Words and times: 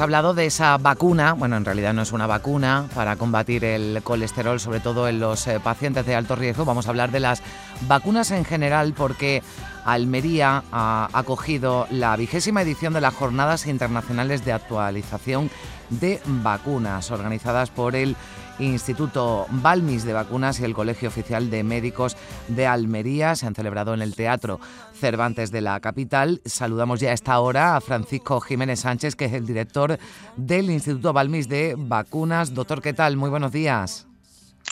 Hablado 0.00 0.34
de 0.34 0.46
esa 0.46 0.76
vacuna, 0.78 1.34
bueno, 1.34 1.56
en 1.56 1.64
realidad 1.64 1.92
no 1.92 2.02
es 2.02 2.12
una 2.12 2.26
vacuna 2.26 2.86
para 2.94 3.16
combatir 3.16 3.64
el 3.64 4.00
colesterol, 4.02 4.58
sobre 4.58 4.80
todo 4.80 5.08
en 5.08 5.20
los 5.20 5.46
eh, 5.46 5.60
pacientes 5.60 6.06
de 6.06 6.14
alto 6.14 6.36
riesgo. 6.36 6.64
Vamos 6.64 6.86
a 6.86 6.90
hablar 6.90 7.10
de 7.10 7.20
las 7.20 7.42
vacunas 7.82 8.30
en 8.30 8.44
general 8.44 8.94
porque 8.96 9.42
Almería 9.84 10.64
ha 10.72 11.08
acogido 11.12 11.86
la 11.90 12.16
vigésima 12.16 12.62
edición 12.62 12.92
de 12.94 13.00
las 13.00 13.14
Jornadas 13.14 13.66
Internacionales 13.66 14.44
de 14.44 14.52
Actualización 14.52 15.50
de 15.90 16.20
Vacunas, 16.24 17.10
organizadas 17.10 17.70
por 17.70 17.96
el 17.96 18.16
Instituto 18.60 19.46
Balmis 19.50 20.04
de 20.04 20.12
Vacunas 20.12 20.60
y 20.60 20.64
el 20.64 20.74
Colegio 20.74 21.08
Oficial 21.08 21.50
de 21.50 21.64
Médicos 21.64 22.16
de 22.48 22.66
Almería. 22.66 23.34
Se 23.34 23.46
han 23.46 23.54
celebrado 23.54 23.94
en 23.94 24.02
el 24.02 24.14
Teatro 24.14 24.60
Cervantes 24.92 25.50
de 25.50 25.60
la 25.60 25.80
capital. 25.80 26.40
Saludamos 26.44 27.00
ya 27.00 27.10
a 27.10 27.14
esta 27.14 27.38
hora 27.40 27.76
a 27.76 27.80
Francisco 27.80 28.40
Jiménez 28.40 28.80
Sánchez, 28.80 29.16
que 29.16 29.26
es 29.26 29.32
el 29.32 29.46
director 29.46 29.98
del 30.36 30.70
Instituto 30.70 31.12
Balmis 31.12 31.48
de 31.48 31.74
Vacunas. 31.78 32.54
Doctor, 32.54 32.82
¿qué 32.82 32.92
tal? 32.92 33.16
Muy 33.16 33.30
buenos 33.30 33.52
días. 33.52 34.09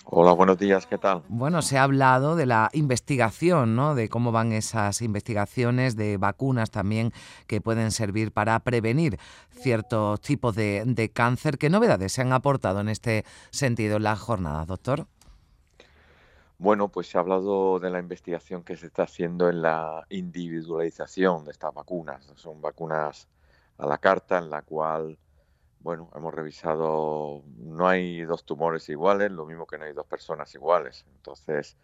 Hola, 0.04 0.32
buenos 0.32 0.58
días, 0.58 0.86
¿qué 0.86 0.96
tal? 0.96 1.22
Bueno, 1.28 1.60
se 1.60 1.76
ha 1.76 1.82
hablado 1.82 2.34
de 2.34 2.46
la 2.46 2.70
investigación, 2.72 3.76
¿no? 3.76 3.94
De 3.94 4.08
cómo 4.08 4.32
van 4.32 4.52
esas 4.52 5.02
investigaciones 5.02 5.96
de 5.96 6.16
vacunas 6.16 6.70
también 6.70 7.12
que 7.46 7.60
pueden 7.60 7.90
servir 7.90 8.32
para 8.32 8.58
prevenir 8.60 9.18
ciertos 9.50 10.20
tipos 10.20 10.54
de, 10.54 10.82
de 10.86 11.10
cáncer. 11.10 11.58
¿Qué 11.58 11.68
novedades 11.68 12.12
se 12.12 12.22
han 12.22 12.32
aportado 12.32 12.80
en 12.80 12.88
este 12.88 13.24
sentido 13.50 13.98
en 13.98 14.04
la 14.04 14.16
jornada, 14.16 14.64
doctor? 14.64 15.06
Bueno, 16.58 16.88
pues 16.88 17.06
se 17.06 17.18
ha 17.18 17.20
hablado 17.20 17.78
de 17.78 17.90
la 17.90 18.00
investigación 18.00 18.64
que 18.64 18.76
se 18.76 18.86
está 18.86 19.04
haciendo 19.04 19.48
en 19.48 19.62
la 19.62 20.04
individualización 20.08 21.44
de 21.44 21.52
estas 21.52 21.72
vacunas. 21.72 22.32
Son 22.34 22.60
vacunas 22.60 23.28
a 23.76 23.86
la 23.86 23.98
carta 23.98 24.38
en 24.38 24.50
la 24.50 24.62
cual 24.62 25.18
bueno, 25.80 26.10
hemos 26.14 26.34
revisado, 26.34 27.42
no 27.56 27.88
hay 27.88 28.22
dos 28.22 28.44
tumores 28.44 28.88
iguales, 28.88 29.30
lo 29.30 29.46
mismo 29.46 29.66
que 29.66 29.78
no 29.78 29.84
hay 29.84 29.92
dos 29.92 30.06
personas 30.06 30.54
iguales. 30.54 31.04
Entonces, 31.16 31.76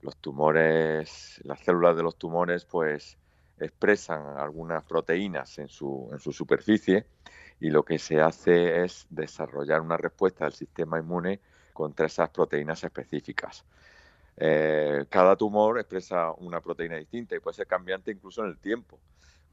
los 0.00 0.16
tumores, 0.16 1.40
las 1.44 1.60
células 1.60 1.96
de 1.96 2.02
los 2.02 2.16
tumores, 2.16 2.64
pues 2.64 3.18
expresan 3.58 4.36
algunas 4.38 4.84
proteínas 4.84 5.58
en 5.58 5.68
su, 5.68 6.08
en 6.12 6.18
su 6.18 6.32
superficie 6.32 7.06
y 7.60 7.70
lo 7.70 7.84
que 7.84 7.98
se 7.98 8.20
hace 8.20 8.82
es 8.84 9.06
desarrollar 9.10 9.80
una 9.80 9.96
respuesta 9.96 10.44
del 10.44 10.54
sistema 10.54 10.98
inmune 10.98 11.40
contra 11.72 12.06
esas 12.06 12.30
proteínas 12.30 12.82
específicas. 12.84 13.64
Eh, 14.36 15.06
cada 15.08 15.36
tumor 15.36 15.78
expresa 15.78 16.32
una 16.32 16.60
proteína 16.60 16.96
distinta 16.96 17.36
y 17.36 17.40
puede 17.40 17.54
ser 17.54 17.66
cambiante 17.66 18.10
incluso 18.10 18.42
en 18.42 18.50
el 18.50 18.58
tiempo. 18.58 18.98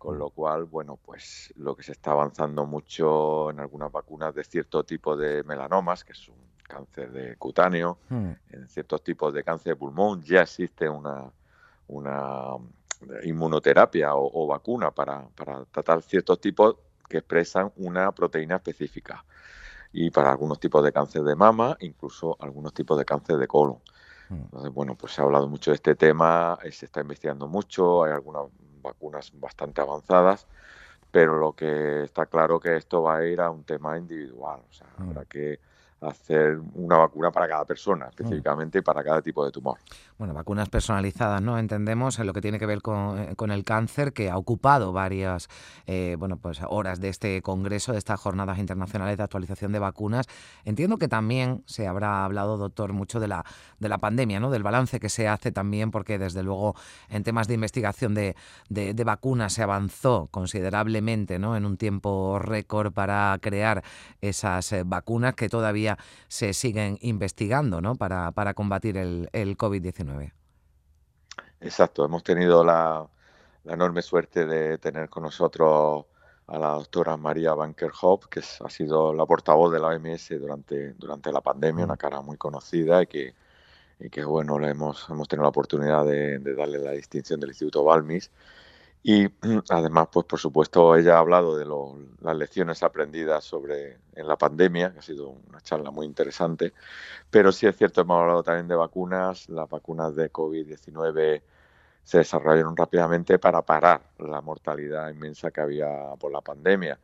Con 0.01 0.17
lo 0.17 0.31
cual, 0.31 0.63
bueno, 0.63 0.97
pues 0.97 1.53
lo 1.57 1.75
que 1.75 1.83
se 1.83 1.91
está 1.91 2.09
avanzando 2.09 2.65
mucho 2.65 3.51
en 3.51 3.59
algunas 3.59 3.91
vacunas 3.91 4.33
de 4.33 4.43
cierto 4.43 4.83
tipo 4.83 5.15
de 5.15 5.43
melanomas, 5.43 6.03
que 6.03 6.13
es 6.13 6.27
un 6.27 6.37
cáncer 6.67 7.11
de 7.11 7.35
cutáneo, 7.35 7.99
hmm. 8.09 8.31
en 8.49 8.67
ciertos 8.67 9.03
tipos 9.03 9.31
de 9.31 9.43
cáncer 9.43 9.73
de 9.73 9.75
pulmón 9.75 10.23
ya 10.23 10.41
existe 10.41 10.89
una, 10.89 11.31
una 11.87 12.55
inmunoterapia 13.25 14.15
o, 14.15 14.47
vacuna 14.47 14.89
para, 14.89 15.27
para, 15.35 15.65
tratar 15.65 16.01
ciertos 16.01 16.41
tipos 16.41 16.77
que 17.07 17.19
expresan 17.19 17.71
una 17.75 18.11
proteína 18.11 18.55
específica. 18.55 19.23
Y 19.93 20.09
para 20.09 20.31
algunos 20.31 20.59
tipos 20.59 20.83
de 20.83 20.91
cáncer 20.91 21.21
de 21.21 21.35
mama, 21.35 21.77
incluso 21.79 22.37
algunos 22.39 22.73
tipos 22.73 22.97
de 22.97 23.05
cáncer 23.05 23.37
de 23.37 23.47
colon. 23.47 23.77
Hmm. 24.29 24.45
Entonces, 24.45 24.73
bueno, 24.73 24.95
pues 24.95 25.13
se 25.13 25.21
ha 25.21 25.25
hablado 25.25 25.47
mucho 25.47 25.69
de 25.69 25.75
este 25.75 25.93
tema, 25.93 26.57
eh, 26.63 26.71
se 26.71 26.87
está 26.87 27.01
investigando 27.01 27.47
mucho, 27.47 28.03
hay 28.03 28.13
algunas 28.13 28.45
vacunas 28.81 29.31
bastante 29.39 29.81
avanzadas, 29.81 30.47
pero 31.11 31.37
lo 31.37 31.53
que 31.53 32.03
está 32.03 32.25
claro 32.25 32.59
que 32.59 32.77
esto 32.77 33.03
va 33.03 33.17
a 33.17 33.25
ir 33.25 33.41
a 33.41 33.49
un 33.49 33.63
tema 33.63 33.97
individual, 33.97 34.61
o 34.69 34.73
sea, 34.73 34.87
mm. 34.97 35.09
habrá 35.09 35.25
que 35.25 35.59
hacer 36.01 36.59
una 36.73 36.97
vacuna 36.97 37.31
para 37.31 37.47
cada 37.47 37.65
persona, 37.65 38.05
mm. 38.05 38.09
específicamente 38.09 38.81
para 38.81 39.03
cada 39.03 39.21
tipo 39.21 39.45
de 39.45 39.51
tumor. 39.51 39.77
Bueno, 40.17 40.33
vacunas 40.33 40.69
personalizadas, 40.69 41.41
¿no? 41.41 41.57
Entendemos 41.57 42.19
en 42.19 42.27
lo 42.27 42.33
que 42.33 42.41
tiene 42.41 42.59
que 42.59 42.65
ver 42.65 42.81
con, 42.81 43.19
eh, 43.19 43.35
el 43.37 43.63
cáncer, 43.63 44.13
que 44.13 44.29
ha 44.29 44.37
ocupado 44.37 44.93
varias 44.93 45.47
eh, 45.85 46.15
bueno, 46.17 46.37
pues 46.37 46.61
horas 46.67 46.99
de 46.99 47.09
este 47.09 47.41
congreso, 47.41 47.91
de 47.91 47.97
estas 47.97 48.19
jornadas 48.19 48.57
internacionales 48.57 49.17
de 49.17 49.23
actualización 49.23 49.71
de 49.71 49.79
vacunas. 49.79 50.27
Entiendo 50.63 50.97
que 50.97 51.07
también 51.07 51.63
se 51.65 51.87
habrá 51.87 52.25
hablado, 52.25 52.57
doctor, 52.57 52.93
mucho 52.93 53.19
de 53.19 53.27
la, 53.27 53.45
de 53.79 53.89
la 53.89 53.97
pandemia, 53.97 54.39
¿no? 54.39 54.49
Del 54.49 54.63
balance 54.63 54.99
que 54.99 55.09
se 55.09 55.27
hace 55.27 55.51
también, 55.51 55.91
porque 55.91 56.17
desde 56.17 56.43
luego 56.43 56.75
en 57.09 57.23
temas 57.23 57.47
de 57.47 57.55
investigación 57.55 58.13
de, 58.13 58.35
de, 58.69 58.93
de 58.93 59.03
vacunas 59.03 59.53
se 59.53 59.63
avanzó 59.63 60.27
considerablemente, 60.31 61.39
¿no? 61.39 61.55
En 61.55 61.65
un 61.65 61.77
tiempo 61.77 62.39
récord 62.39 62.93
para 62.93 63.37
crear 63.41 63.83
esas 64.21 64.71
eh, 64.71 64.83
vacunas 64.85 65.35
que 65.35 65.49
todavía 65.49 65.90
se 66.27 66.53
siguen 66.53 66.97
investigando 67.01 67.81
¿no? 67.81 67.95
para, 67.95 68.31
para 68.31 68.53
combatir 68.53 68.97
el, 68.97 69.29
el 69.33 69.57
COVID-19. 69.57 70.33
Exacto, 71.61 72.03
hemos 72.03 72.23
tenido 72.23 72.63
la, 72.63 73.07
enorme 73.65 74.01
suerte 74.01 74.47
de 74.47 74.79
tener 74.79 75.09
con 75.09 75.23
nosotros 75.23 76.05
a 76.47 76.57
la 76.57 76.69
doctora 76.69 77.15
María 77.17 77.53
Banker 77.53 77.91
Hope, 78.01 78.25
que 78.31 78.39
ha 78.39 78.69
sido 78.69 79.13
la 79.13 79.25
portavoz 79.27 79.71
de 79.71 79.79
la 79.79 79.89
OMS 79.89 80.29
durante, 80.39 80.93
durante 80.93 81.31
la 81.31 81.41
pandemia, 81.41 81.85
una 81.85 81.93
mm. 81.93 81.97
cara 81.97 82.21
muy 82.21 82.37
conocida 82.37 83.03
y 83.03 83.07
que, 83.07 83.35
y 83.99 84.09
que 84.09 84.25
bueno, 84.25 84.57
le 84.57 84.69
hemos, 84.71 85.07
hemos 85.09 85.27
tenido 85.27 85.43
la 85.43 85.49
oportunidad 85.49 86.03
de, 86.03 86.39
de 86.39 86.55
darle 86.55 86.79
la 86.79 86.91
distinción 86.91 87.39
del 87.39 87.51
Instituto 87.51 87.83
Balmis. 87.83 88.31
Y 89.03 89.27
además, 89.69 90.09
pues 90.11 90.25
por 90.25 90.39
supuesto, 90.39 90.95
ella 90.95 91.15
ha 91.15 91.19
hablado 91.19 91.57
de 91.57 91.65
las 92.21 92.35
lecciones 92.35 92.83
aprendidas 92.83 93.43
sobre 93.43 93.97
en 94.13 94.27
la 94.27 94.37
pandemia, 94.37 94.93
que 94.93 94.99
ha 94.99 95.01
sido 95.01 95.29
una 95.29 95.61
charla 95.61 95.91
muy 95.91 96.05
interesante. 96.05 96.73
Pero 97.29 97.51
sí 97.51 97.67
es 97.67 97.75
cierto, 97.77 98.01
hemos 98.01 98.21
hablado 98.21 98.43
también 98.43 98.67
de 98.67 98.75
vacunas. 98.75 99.49
Las 99.49 99.69
vacunas 99.69 100.15
de 100.15 100.31
COVID-19 100.31 101.41
se 102.03 102.17
desarrollaron 102.19 102.75
rápidamente 102.75 103.39
para 103.39 103.61
parar 103.61 104.01
la 104.19 104.41
mortalidad 104.41 105.09
inmensa 105.09 105.51
que 105.51 105.61
había 105.61 105.87
por 106.19 106.31
la 106.31 106.41
pandemia. 106.41 106.99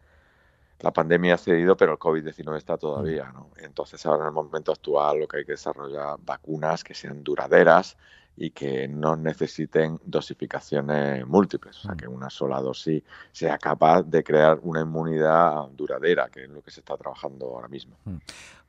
La 0.80 0.92
pandemia 0.94 1.36
ha 1.36 1.38
cedido, 1.38 1.76
pero 1.76 1.94
el 1.94 2.00
COVID-19 2.00 2.58
está 2.58 2.78
todavía. 2.78 3.32
¿no? 3.34 3.50
Entonces, 3.58 4.06
ahora 4.06 4.24
en 4.24 4.28
el 4.28 4.34
momento 4.34 4.72
actual, 4.72 5.22
lo 5.22 5.28
que 5.28 5.38
hay 5.38 5.46
que 5.46 5.54
desarrollar 5.54 6.18
vacunas 6.20 6.84
que 6.84 6.94
sean 6.94 7.24
duraderas 7.24 7.98
y 8.40 8.52
que 8.52 8.88
no 8.88 9.16
necesiten 9.16 10.00
dosificaciones 10.06 11.26
múltiples, 11.26 11.78
o 11.80 11.82
sea, 11.82 11.94
mm. 11.94 11.98
que 11.98 12.08
una 12.08 12.30
sola 12.30 12.62
dosis 12.62 13.02
sea 13.32 13.58
capaz 13.58 14.04
de 14.04 14.24
crear 14.24 14.60
una 14.62 14.82
inmunidad 14.82 15.68
duradera, 15.76 16.30
que 16.30 16.44
es 16.44 16.50
lo 16.50 16.62
que 16.62 16.70
se 16.70 16.82
está 16.82 16.96
trabajando 16.96 17.48
ahora 17.48 17.68
mismo. 17.68 17.98
Mm. 18.06 18.18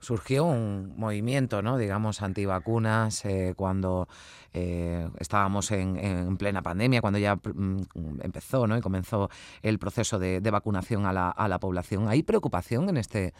Surgió 0.00 0.44
un 0.44 0.94
movimiento, 0.96 1.60
¿no? 1.60 1.76
digamos, 1.76 2.22
antivacunas 2.22 3.24
eh, 3.26 3.52
cuando 3.56 4.08
eh, 4.54 5.10
estábamos 5.18 5.70
en, 5.70 6.36
plena 6.38 6.62
pandemia, 6.62 7.02
cuando 7.02 7.18
ya 7.18 7.36
mm, 7.36 8.20
empezó 8.22 8.66
¿no? 8.66 8.78
y 8.78 8.80
comenzó 8.80 9.28
el 9.60 9.78
proceso 9.78 10.18
de, 10.18 10.40
vacunación 10.50 11.04
a 11.04 11.12
la, 11.12 11.28
a 11.28 11.46
la, 11.46 11.58
población. 11.58 12.08
¿Hay 12.08 12.22
preocupación 12.22 12.88
en 12.88 12.96
este, 12.96 13.34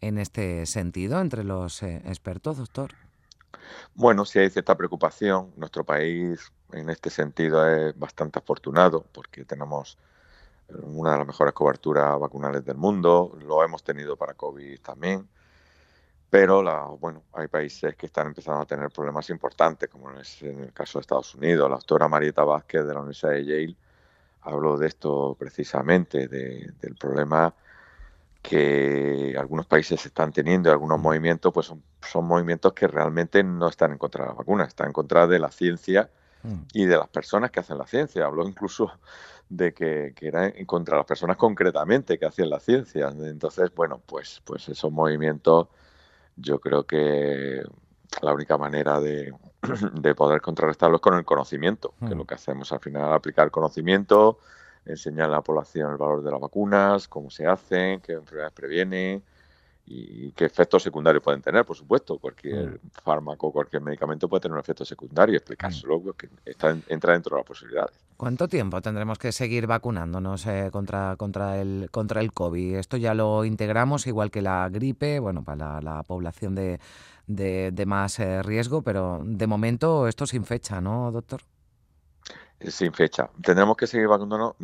en 0.00 0.18
este 0.18 0.64
sentido 0.66 1.20
entre 1.20 1.42
los 1.42 1.82
eh, 1.82 2.02
expertos, 2.04 2.58
doctor? 2.58 2.92
Bueno, 3.94 4.24
sí 4.24 4.38
hay 4.38 4.50
cierta 4.50 4.76
preocupación. 4.76 5.52
Nuestro 5.56 5.84
país 5.84 6.52
en 6.72 6.90
este 6.90 7.10
sentido 7.10 7.66
es 7.66 7.98
bastante 7.98 8.38
afortunado 8.38 9.04
porque 9.12 9.44
tenemos 9.44 9.98
eh, 10.68 10.74
una 10.82 11.12
de 11.12 11.18
las 11.18 11.26
mejores 11.26 11.54
coberturas 11.54 12.18
vacunales 12.18 12.64
del 12.64 12.76
mundo. 12.76 13.36
Lo 13.44 13.62
hemos 13.64 13.82
tenido 13.82 14.16
para 14.16 14.34
COVID 14.34 14.80
también. 14.80 15.28
Pero 16.30 16.62
la, 16.62 16.84
bueno, 16.84 17.24
hay 17.34 17.48
países 17.48 17.94
que 17.94 18.06
están 18.06 18.28
empezando 18.28 18.62
a 18.62 18.66
tener 18.66 18.90
problemas 18.90 19.28
importantes, 19.28 19.90
como 19.90 20.10
es 20.12 20.42
en 20.42 20.60
el 20.60 20.72
caso 20.72 20.98
de 20.98 21.02
Estados 21.02 21.34
Unidos. 21.34 21.68
La 21.68 21.76
doctora 21.76 22.08
Marieta 22.08 22.42
Vázquez 22.42 22.86
de 22.86 22.94
la 22.94 23.00
Universidad 23.00 23.32
de 23.32 23.44
Yale 23.44 23.76
habló 24.40 24.78
de 24.78 24.86
esto 24.88 25.36
precisamente, 25.38 26.28
del 26.28 26.96
problema 26.98 27.54
que 28.42 29.36
algunos 29.38 29.66
países 29.66 30.04
están 30.04 30.32
teniendo 30.32 30.70
algunos 30.70 30.98
movimientos, 30.98 31.52
pues 31.52 31.66
son, 31.66 32.24
movimientos 32.24 32.72
que 32.72 32.88
realmente 32.88 33.42
no 33.44 33.68
están 33.68 33.92
en 33.92 33.98
contra 33.98 34.24
de 34.24 34.30
la 34.30 34.34
vacuna, 34.34 34.64
están 34.64 34.88
en 34.88 34.92
contra 34.92 35.28
de 35.28 35.38
la 35.38 35.50
ciencia 35.50 36.10
mm. 36.42 36.62
y 36.74 36.86
de 36.86 36.96
las 36.96 37.08
personas 37.08 37.52
que 37.52 37.60
hacen 37.60 37.78
la 37.78 37.86
ciencia. 37.86 38.26
Habló 38.26 38.46
incluso 38.46 38.90
de 39.48 39.72
que, 39.72 40.12
que 40.16 40.26
era 40.26 40.48
en 40.48 40.66
contra 40.66 40.96
de 40.96 41.00
las 41.00 41.06
personas 41.06 41.36
concretamente 41.36 42.18
que 42.18 42.26
hacían 42.26 42.50
la 42.50 42.58
ciencia. 42.58 43.08
Entonces, 43.16 43.72
bueno, 43.74 44.02
pues, 44.04 44.42
pues 44.44 44.68
esos 44.68 44.90
movimientos 44.90 45.68
yo 46.36 46.58
creo 46.58 46.84
que 46.84 47.62
la 48.20 48.34
única 48.34 48.58
manera 48.58 49.00
de, 49.00 49.32
de 49.94 50.14
poder 50.16 50.40
contrarrestarlos 50.40 50.98
es 50.98 51.02
con 51.02 51.14
el 51.14 51.24
conocimiento, 51.24 51.94
que 52.00 52.06
es 52.06 52.14
mm. 52.14 52.18
lo 52.18 52.26
que 52.26 52.34
hacemos 52.34 52.72
al 52.72 52.80
final, 52.80 53.12
aplicar 53.12 53.52
conocimiento, 53.52 54.40
enseñar 54.84 55.28
a 55.28 55.32
la 55.32 55.42
población 55.42 55.92
el 55.92 55.98
valor 55.98 56.22
de 56.22 56.30
las 56.30 56.40
vacunas, 56.40 57.08
cómo 57.08 57.30
se 57.30 57.46
hacen, 57.46 58.00
qué 58.00 58.12
enfermedades 58.12 58.52
previenen 58.52 59.22
y 59.84 60.30
qué 60.32 60.44
efectos 60.44 60.82
secundarios 60.82 61.22
pueden 61.22 61.42
tener, 61.42 61.64
por 61.64 61.76
supuesto. 61.76 62.18
Cualquier 62.18 62.80
mm. 62.82 62.90
fármaco, 63.02 63.52
cualquier 63.52 63.82
medicamento 63.82 64.28
puede 64.28 64.42
tener 64.42 64.54
un 64.54 64.60
efecto 64.60 64.84
secundario, 64.84 65.36
explicárselo, 65.36 65.98
mm. 66.00 66.10
que 66.12 66.28
está, 66.44 66.76
entra 66.88 67.12
dentro 67.14 67.36
de 67.36 67.40
las 67.40 67.46
posibilidades. 67.46 67.92
¿Cuánto 68.16 68.46
tiempo 68.46 68.80
tendremos 68.80 69.18
que 69.18 69.32
seguir 69.32 69.66
vacunándonos 69.66 70.46
eh, 70.46 70.68
contra, 70.72 71.16
contra, 71.16 71.60
el, 71.60 71.88
contra 71.90 72.20
el 72.20 72.32
COVID? 72.32 72.76
Esto 72.76 72.96
ya 72.96 73.14
lo 73.14 73.44
integramos, 73.44 74.06
igual 74.06 74.30
que 74.30 74.42
la 74.42 74.68
gripe, 74.68 75.18
bueno, 75.18 75.42
para 75.42 75.80
la, 75.80 76.02
población 76.04 76.54
de, 76.54 76.78
de, 77.26 77.86
más 77.86 78.18
eh, 78.20 78.42
riesgo, 78.42 78.82
pero 78.82 79.20
de 79.24 79.46
momento 79.46 80.06
esto 80.06 80.26
sin 80.26 80.44
fecha, 80.44 80.80
¿no, 80.80 81.10
doctor? 81.10 81.42
Sin 82.70 82.92
fecha. 82.92 83.30
Tendremos 83.42 83.76
que 83.76 83.86
seguir 83.86 84.08
vacunándonos, 84.08 84.54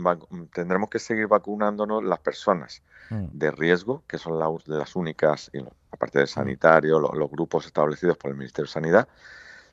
tendremos 0.53 0.89
que 0.89 0.99
seguir 0.99 1.27
vacunándonos 1.27 2.05
las 2.05 2.19
personas 2.21 2.83
mm. 3.11 3.27
de 3.33 3.51
riesgo, 3.51 4.03
que 4.07 4.19
son 4.19 4.39
las 4.39 4.97
únicas, 4.97 5.51
aparte 5.91 6.19
del 6.19 6.27
mm. 6.27 6.31
sanitario, 6.31 6.99
los, 7.01 7.31
grupos 7.31 7.67
establecidos 7.67 8.17
por 8.17 8.31
el 8.31 8.37
Ministerio 8.37 8.67
de 8.67 8.73
Sanidad. 8.73 9.09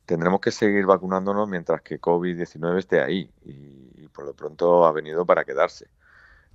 Tendremos 0.06 0.40
que 0.40 0.52
seguir 0.52 0.86
vacunándonos 0.86 1.48
mientras 1.48 1.82
que 1.82 2.00
COVID-19 2.00 2.78
esté 2.78 3.02
ahí 3.02 3.30
y, 3.44 4.08
por 4.10 4.26
lo 4.26 4.34
pronto 4.34 4.86
ha 4.86 4.92
venido 4.92 5.26
para 5.26 5.44
quedarse. 5.44 5.88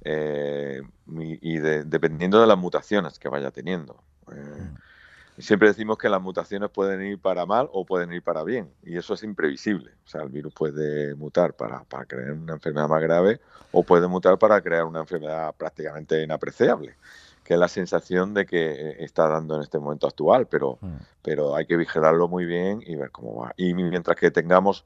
Eh, 0.02 0.80
y, 1.08 1.58
dependiendo 1.58 2.40
de 2.40 2.46
las 2.46 2.56
mutaciones 2.56 3.18
que 3.18 3.28
vaya 3.28 3.50
teniendo. 3.50 4.02
Eh. 5.40 5.42
Siempre 5.42 5.68
decimos 5.68 5.98
que 5.98 6.08
las 6.08 6.20
mutaciones 6.20 6.70
pueden 6.70 7.04
ir 7.04 7.18
para 7.18 7.46
mal 7.46 7.68
o 7.72 7.84
pueden 7.84 8.12
ir 8.12 8.22
para 8.22 8.44
bien, 8.44 8.70
y 8.82 8.96
eso 8.96 9.14
es 9.14 9.22
imprevisible. 9.22 9.92
O 10.04 10.08
sea, 10.08 10.22
el 10.22 10.28
virus 10.28 10.52
puede 10.52 11.14
mutar 11.14 11.54
para, 11.54 11.84
para 11.84 12.04
crear 12.04 12.32
una 12.32 12.54
enfermedad 12.54 12.88
más 12.88 13.02
grave 13.02 13.40
o 13.72 13.82
puede 13.82 14.06
mutar 14.06 14.38
para 14.38 14.60
crear 14.60 14.84
una 14.84 15.00
enfermedad 15.00 15.54
prácticamente 15.56 16.22
inapreciable, 16.22 16.96
que 17.44 17.54
es 17.54 17.60
la 17.60 17.68
sensación 17.68 18.34
de 18.34 18.46
que 18.46 18.96
está 19.02 19.28
dando 19.28 19.56
en 19.56 19.62
este 19.62 19.78
momento 19.78 20.06
actual, 20.06 20.46
pero, 20.46 20.78
mm. 20.80 20.96
pero 21.22 21.56
hay 21.56 21.66
que 21.66 21.76
vigilarlo 21.76 22.28
muy 22.28 22.44
bien 22.44 22.82
y 22.86 22.96
ver 22.96 23.10
cómo 23.10 23.36
va. 23.36 23.52
Y 23.56 23.74
mientras 23.74 24.16
que 24.16 24.30
tengamos 24.30 24.84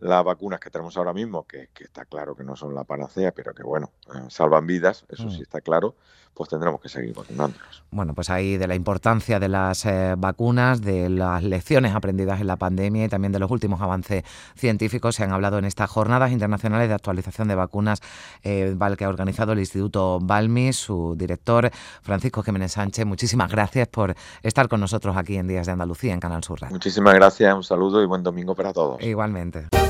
las 0.00 0.24
vacunas 0.24 0.60
que 0.60 0.70
tenemos 0.70 0.96
ahora 0.96 1.12
mismo, 1.12 1.46
que, 1.46 1.68
está 1.78 2.04
claro 2.04 2.34
que 2.34 2.44
no 2.44 2.56
son 2.56 2.74
la 2.74 2.84
panacea, 2.84 3.32
pero 3.32 3.54
que 3.54 3.62
bueno, 3.62 3.90
eh, 4.14 4.26
salvan 4.28 4.66
vidas, 4.66 5.04
eso 5.08 5.30
sí 5.30 5.38
mm. 5.40 5.42
está 5.42 5.60
claro, 5.60 5.94
pues 6.34 6.48
tendremos 6.48 6.80
que 6.80 6.88
seguir 6.88 7.14
vacunándonos. 7.14 7.84
Bueno, 7.90 8.14
pues 8.14 8.30
ahí 8.30 8.56
de 8.56 8.66
la 8.66 8.74
importancia 8.74 9.38
de 9.40 9.48
las 9.48 9.84
eh, 9.84 10.14
vacunas, 10.16 10.80
de 10.80 11.10
las 11.10 11.42
lecciones 11.42 11.94
aprendidas 11.94 12.40
en 12.40 12.46
la 12.46 12.56
pandemia 12.56 13.04
y 13.04 13.08
también 13.08 13.32
de 13.32 13.38
los 13.38 13.50
últimos 13.50 13.80
avances 13.80 14.24
científicos 14.54 15.16
se 15.16 15.24
han 15.24 15.32
hablado 15.32 15.58
en 15.58 15.64
estas 15.64 15.90
jornadas 15.90 16.30
internacionales 16.32 16.88
de 16.88 16.94
actualización 16.94 17.48
de 17.48 17.56
vacunas 17.56 18.00
eh, 18.42 18.76
que 18.96 19.04
ha 19.04 19.08
organizado 19.08 19.52
el 19.52 19.58
Instituto 19.58 20.18
Balmi, 20.20 20.72
su 20.72 21.14
director 21.16 21.70
Francisco 22.02 22.42
Jiménez 22.42 22.72
Sánchez. 22.72 23.04
Muchísimas 23.06 23.50
gracias 23.50 23.88
por 23.88 24.14
estar 24.42 24.68
con 24.68 24.80
nosotros 24.80 25.16
aquí 25.16 25.36
en 25.36 25.48
Días 25.48 25.66
de 25.66 25.72
Andalucía 25.72 26.12
en 26.12 26.20
Canal 26.20 26.44
Sur 26.44 26.60
Muchísimas 26.70 27.14
gracias, 27.14 27.54
un 27.54 27.62
saludo 27.62 28.02
y 28.02 28.06
buen 28.06 28.22
domingo 28.22 28.54
para 28.54 28.72
todos. 28.72 29.02
Igualmente. 29.02 29.89